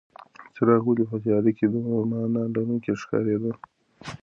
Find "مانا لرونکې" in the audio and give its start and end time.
2.11-2.93